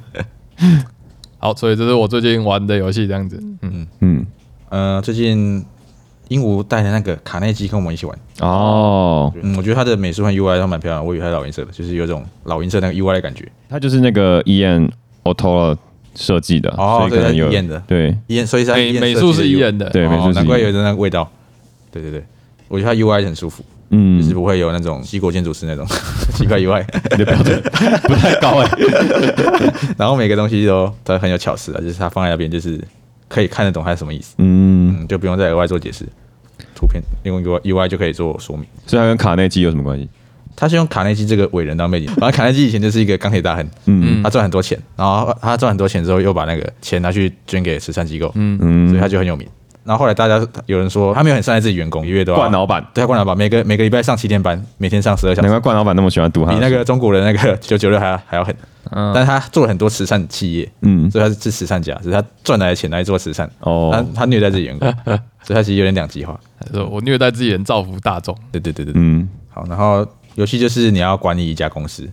[1.38, 3.42] 好，所以这是我最近玩的游戏，这样子。
[3.62, 4.26] 嗯，嗯，
[4.70, 5.64] 呃，最近
[6.28, 13.48] 鹦鹉带的那个卡内基跟我们一起玩，哦，嗯，我觉得它的美术和 UI 都蛮漂亮，我以为它是老银色的，就是有种老银色那个 UI 的感觉。
[13.68, 14.90] 它就是那个 Ian
[15.24, 15.76] Otto
[16.14, 17.82] 设计的，哦所以可能有对它是 Ian 的。
[17.86, 18.18] 对。
[18.26, 19.90] 伊恩，所以是它伊恩美美术是设计的。
[19.90, 21.30] 对美术是难怪有的那个味道。
[21.92, 22.24] 对对对，
[22.68, 25.86] 我觉得它 UI 很舒服，嗯就是不会有那种西国建筑师那种
[26.34, 26.84] 奇怪以外。
[27.12, 27.60] 你的标准
[28.04, 28.68] 不太高哎。
[29.96, 32.80] 然后每个东西都都很有巧思啊，就是它放在那边，就是
[33.28, 36.04] 可以看得懂它是什么意思，嗯，嗯，就不用再额外做解释。
[36.74, 38.64] 图片用 UI UI 就可以做说明。
[38.86, 40.08] 所以它跟卡内基有什么关系？
[40.60, 49.46] 他是用卡内基这个伟人当背景，反正卡内基以前就是一个钢铁大亨，嗯他赚很多钱，然后他赚很多钱之后又把那个钱拿去捐给慈善机构，嗯，嗯，所以他就很有名。
[49.88, 56.52] 然后后来大家有人说他没有很善待自己员工，一个月都要冠老板，对，他冠老板每个每个礼拜上七天班，每天上十二小时，难怪冠老板那么喜欢读他。
[56.52, 58.54] 比那个中国人那个九九六还要还要狠。
[58.90, 63.50] 嗯但是他做了很多慈善企业，嗯所以他是是慈善家，只是他赚来的钱来做慈善。
[63.60, 64.90] 哦他他虐待自己员工，
[65.42, 66.38] 所以他其实有点两极化。
[66.70, 68.36] 说我虐待自己人，造福大众。
[68.52, 69.02] 对对对对对。
[69.02, 72.06] 嗯好，然后游戏就是你要管理一家公司，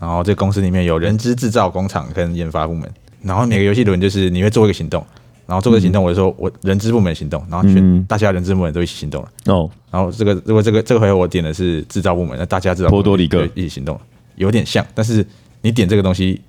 [0.00, 2.88] 然后这公司里面有人资制造工厂跟研发部门，
[3.22, 5.04] 然后每个游戏轮就是你会做一个行动，
[5.46, 8.04] 然后做个行动，我就说我人资部门行动，然后全嗯。
[8.08, 9.28] 大家人资部门都一起行动了。
[9.46, 9.70] 哦。
[9.90, 13.44] 然后这个如果这个这个回合我点的是制造部门，那大家制造波多黎各。
[13.54, 13.94] 一起行动。
[13.94, 14.00] 了，
[14.36, 15.24] 有点像，但是
[15.62, 16.40] 你点这个东西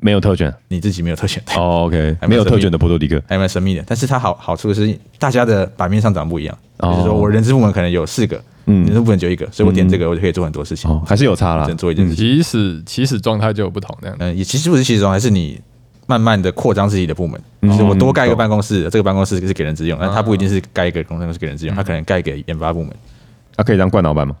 [0.00, 0.52] 没有特权。
[0.68, 3.22] 你自己没有特权，哦，OK，没有特权的波多黎各。
[3.26, 3.82] 还蛮神秘的。
[3.86, 6.92] 但是它好好处是大家的版面上长不一样，哦。
[6.92, 8.84] 就是说我人资部门可能有四个，嗯。
[8.84, 11.64] 人资部门只有一个，所以我点这个我就可以做很多事情，哦，还是有差啦。
[11.64, 11.76] 只能。
[11.76, 12.24] 做一件事情。
[12.24, 14.16] 起始起始状态就有不同，这样。
[14.18, 15.60] 嗯，也其实不是其实中，还是你
[16.06, 17.40] 慢慢的扩张自己的部门。
[17.60, 17.70] 嗯。
[17.70, 22.92] 就是我多盖一个办公室，这个办公室是给人资用，但它不一定是盖一个办公室给人资用，它可能盖给研发部门。
[23.56, 24.34] 啊，可以当惯老板吗？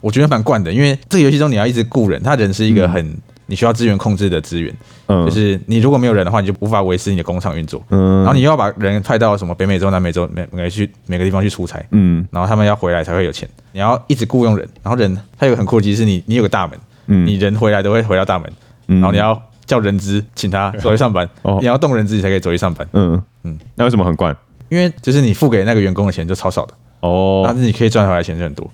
[0.00, 4.74] 我觉得蛮惯的，因为这个游戏中你要一直雇人，他人是一个很你需要资源控制的资源，
[5.06, 7.80] 嗯，就是你如果没有人的话，你就无法维持你的工厂运作。
[7.90, 12.26] 嗯，然后你又要把人派到什么北美洲、南美洲每每个去每个地方去出差，嗯。
[12.30, 13.48] 然后他们要回来才会有钱。
[13.72, 17.26] 你要一直雇佣人，然后人他有个很酷的机制，是你你有个大门，嗯。
[17.26, 18.52] 你人回来都会回到大门，
[18.88, 19.00] 嗯。
[19.00, 19.40] 然后你要
[19.72, 21.56] 叫人资请他走去上班，哦。
[21.62, 23.14] 你要动人资你才可以走去上班，嗯。
[23.14, 23.22] 嗯。
[23.44, 24.36] 嗯，那为什么很惯？
[24.68, 27.42] 因为就是你付给那个员工的钱就超少的，哦。
[27.46, 28.70] 但哦，是你可以赚回来的钱就很多。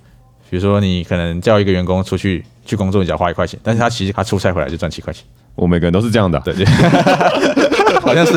[0.50, 6.42] 比如说你可能叫一个员工出去去工作，你只要花一块钱，但是他其实他出差回来就赚七块钱，我每个人都是这样的啊。
[6.44, 6.52] 对。
[6.54, 6.64] 对，
[8.02, 8.32] 好像是。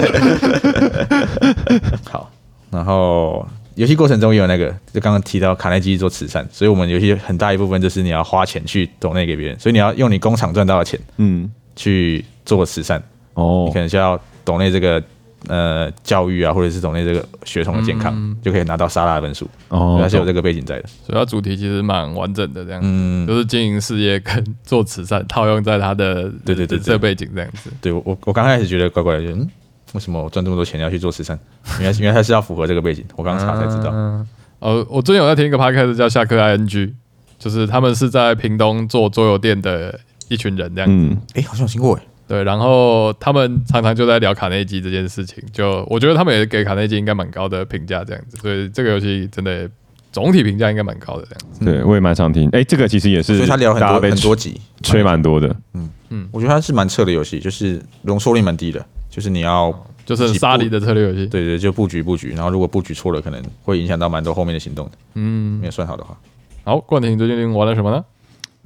[2.07, 2.29] 好，
[2.69, 13.01] 然后游戏过程中也有那个，就刚刚提到卡耐基做慈善，所以我们游戏很大一部分就是你要花钱去抖内给别人，所以你要用你工厂赚到的钱嗯，去做慈善，
[13.33, 15.01] 哦你可，能需要懂内这个
[15.47, 20.87] 呃教育啊，或者是懂内这个血统的健康，嗯就可以拿到沙拉的分数，哦所以它是有这个背景在的。
[21.05, 22.81] 所以它主题其实蛮完整的，这样。
[22.83, 27.71] 嗯，就是经营事业跟做慈善套用在他的对对对对这背景这样子。
[27.81, 29.49] 对我我我刚开始觉得怪怪的，就嗯，
[29.93, 31.39] 为什么我赚这么多钱要去做慈善？
[31.79, 33.91] 原来原来它是要符合这个背景，我刚查才知道。
[33.93, 34.27] 嗯。
[34.59, 36.93] 呃，我最近有在听一个 podcast 叫下课 ING，
[37.39, 40.87] 就是他们是在屏东做桌游店的一群人这样。
[40.87, 49.69] 嗯，哎，好像有听过哎，对，然后他们常常就在聊卡内基这件事情，就我觉得他们也给卡内基应该蛮高的评价这样子，所以这个游戏真的
[50.13, 51.65] 总体评价应该蛮高的这样子。
[51.65, 52.47] 对我也蛮常听。
[52.53, 55.53] 哎，这个其实也是，所以他聊很多大很多集，吹蛮多的。
[55.73, 59.73] 嗯嗯我觉得它是蛮策的游戏，就是容错率蛮低的，就是你要
[60.05, 66.17] 就是沙梨的策略游戏，对对，就布局布局，然后如果布局错了，可能会影响到蛮多后面的行动的，嗯没，有算好的话。
[66.63, 68.03] 好，冠廷最近玩了什么呢？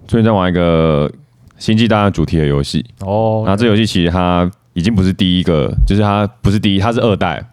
[0.08, 1.12] 最近在玩一个
[1.58, 7.44] 星际大战主题的游戏，哦那这游戏其实它已经不是第一个，就是它不是第一，它是二代。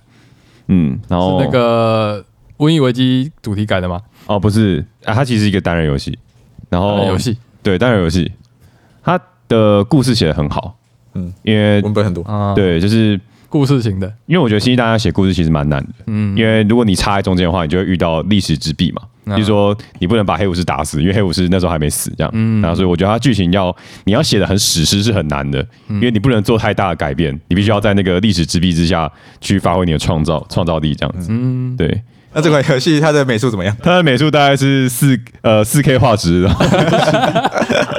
[0.69, 2.25] 嗯，然后是那个
[2.59, 4.01] 瘟疫危机主题改的吗？
[4.27, 4.85] 哦不是。
[5.05, 6.19] 啊，它其实是一个单人游戏，
[6.69, 7.37] 然后游戏。
[7.63, 8.33] 对单人游戏，
[9.03, 10.77] 它的故事写的很好，
[11.15, 13.21] 嗯嗯，因为文本很多，啊，，对，就是
[13.53, 19.03] 故事型的，因为我觉得星际大家写故事其实蛮难的，嗯，因为如果你插在中间的话，你就会遇到历史之壁嘛。
[19.25, 22.31] 嗯就是说，你不能把黑武士打死，因为黑武士那时候还没死，这样。
[22.35, 22.61] 嗯。
[22.61, 29.09] 然后所以我觉得它剧情要你要写的很史诗是很难的，因为你不能做太大的改变，你必须要在那个历史之壁之下
[29.41, 31.29] 去发挥你的创造创造力，这样子。
[31.31, 32.03] 嗯，对，
[32.35, 33.77] 那这款游戏它的美术怎么样？
[33.83, 36.65] 它的美术大概是四呃四 K 画质，然后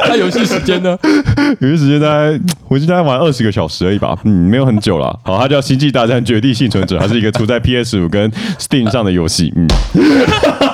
[0.10, 0.98] 那游戏时间呢？
[1.62, 5.20] 游戏时间大概我记得大概玩二十个小时而已吧，嗯，没有很久了。
[5.24, 9.68] 好，它叫《星际大战：绝地幸存者》，它是一个出在 PS 五跟 Steam 上的游戏，嗯。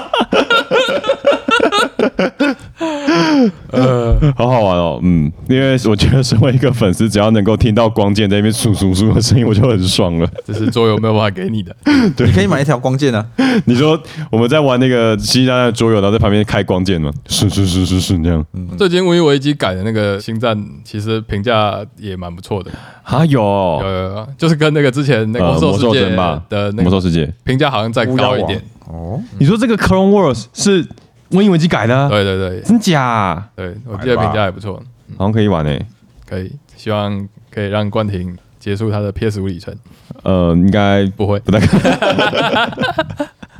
[4.35, 10.29] 好好玩哦，嗯，因为我觉得身为一个粉丝，只要能够听到光剑在那边簌簌簌的声音，我就很爽了。
[10.45, 11.75] 这是桌游没有办法给你的。
[12.15, 13.25] 对你可以买一条光剑啊，
[13.65, 13.99] 你说
[14.31, 17.11] 我们在玩那个《星际大战》桌游，然后在旁边开光剑吗？
[17.27, 18.45] 是是是是是这样
[18.77, 22.71] 最近瘟疫危机改的那个星战，其实评价也蛮不错的。
[23.03, 23.25] 啊？
[23.25, 26.09] 有有哦有有，就是跟那个之前那个呃魔兽世界
[26.49, 28.61] 的那个魔兽世界，评价好像再高一点。
[28.87, 30.85] 哦，你说这个 Clone Wars 是
[31.31, 32.09] 瘟疫危机改的啊？
[32.09, 33.49] 对对对真假？
[33.55, 34.73] 对，我记得评价还不错，
[35.17, 35.85] 好像可以玩诶。
[36.27, 39.75] 可以，希望可以让冠廷结束他的 PS 五里程。
[40.23, 43.17] 呃，应该不会，不太可能。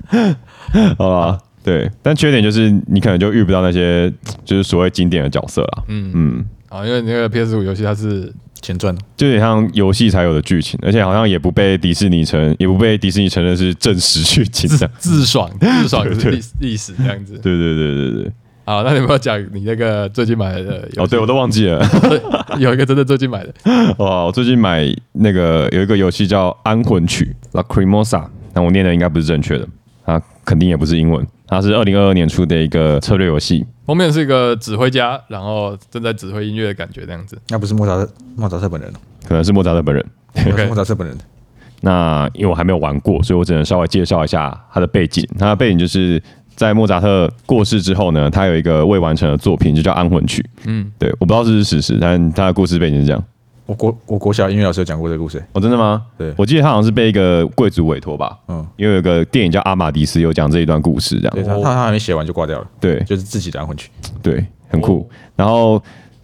[0.97, 4.11] 好吧，对，但缺点就是你可能就遇不到那些
[4.45, 5.83] 就是所谓经典的角色啦。
[5.87, 14.89] 嗯嗯，啊，因为那个 PS 五游戏它是前传就有点像游戏才有的剧情，而且好像也不被迪士尼承，也不被迪士尼承认是真实剧情的。
[14.97, 17.33] 自爽， 自爽是历史历史这样子。
[17.39, 18.31] 对对对对对。
[18.65, 20.87] 好，那你有没有讲你那个最近买的？
[20.97, 21.83] 哦，对我都忘记了。
[22.59, 23.53] 有一个真的最近买的，
[23.97, 29.67] 哇， 我最近买那个有一个游戏叫《安魂曲》（Lacrimosa），那我念的应该不是正确的，
[30.05, 31.25] 啊肯定也不是英文。
[31.49, 33.65] 它是二零二二年出的一个策略游戏。
[33.87, 37.35] 封面是一个指挥家，然后正在指挥音乐的感觉这样子。
[37.49, 38.07] 那不是莫扎特
[38.37, 40.05] 莫扎特本人哦，可能是莫扎特本人。
[40.67, 41.17] 莫扎特本人。
[41.81, 45.27] 那因为我还没有玩过，所以我只能稍微介绍一下他的背景。
[45.39, 46.21] 他的背景就是
[46.55, 50.41] 在莫扎特过世之后呢，他有一个未完成的作品，就叫《安魂曲》。
[50.65, 53.23] 嗯，对，我不知道是不是事实，但他的故事背景是这样。
[53.69, 56.01] 我国我国小音乐老师有讲过这个故事，哦，真的吗？
[56.17, 61.35] 对我记得他好像是被一个贵族委托吧，嗯，因为有个电影叫《阿玛迪斯》，有讲这一段故事，这样。
[61.35, 63.91] 对他他他还没写完就挂掉了，对就是自己的安魂曲。
[64.23, 65.07] 对，很酷。
[65.35, 65.79] 然后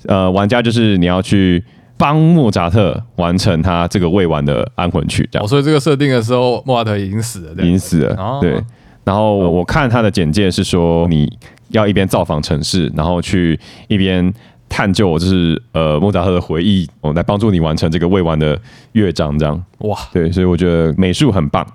[0.07, 1.63] 呃，玩家就是你要去
[1.97, 5.47] 帮莫扎特完成他这个未完的安魂曲，这样哦，。
[5.47, 8.15] 所以这个设定的时候，莫扎特已经死了，这样已经死了。
[8.15, 8.59] 哦对，
[9.03, 11.31] 然后我看他的简介是说，你
[11.67, 14.33] 要一边造访城市，然后去一边
[14.67, 18.59] 探究，就是呃莫扎特的回忆，我、来帮助你完成这个未完的
[18.93, 19.63] 乐章，这样。
[19.79, 19.97] 哇！
[20.11, 21.65] 对，所以我觉得美术很棒。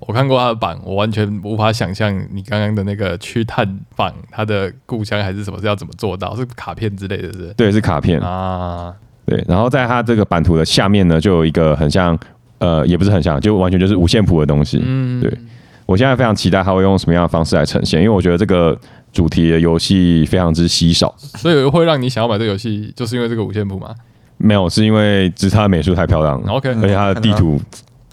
[0.00, 7.54] 我看过他的版，我完全无法想象你刚刚的那个去探访他的故乡还是什么是要怎么做到，是卡片之类的，是是？
[7.54, 8.18] 对，是卡片。
[8.20, 8.94] 啊，
[9.26, 12.18] 对，然后在它这个版图的下面呢，就有一个很像，
[12.58, 14.80] 呃，也不是很像，就完全就是五线谱的东西。
[14.82, 15.30] 嗯，对
[15.84, 18.78] 我现在非常期待他会用什么样的方式来呈现，因为我觉得这个
[19.18, 21.12] 主题的游戏非常之稀少。
[21.18, 23.92] 所以会让你想要买这个游戏，就是因为这个五线谱吗。
[24.36, 27.60] 没有，是因为只是它的美术太漂亮了，OK，而且它的地图，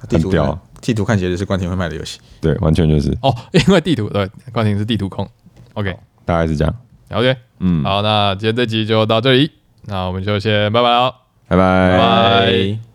[0.10, 2.20] 地图很屌地图看起来就是关田会卖的游戏。
[2.41, 5.30] 对，完全就是哦，因为地图对，冠廷是地图控。
[5.74, 6.76] OK，大概是这样。
[7.10, 7.38] 了解。
[7.60, 9.52] 嗯，好，那今天这集就到这里，
[9.86, 11.13] 那我们就先拜拜喽。
[11.48, 12.94] 拜拜拜拜